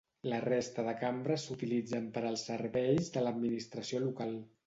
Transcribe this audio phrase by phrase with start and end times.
[0.31, 4.37] La resta de cambres s'utilitzen per als serveis de l'administració local.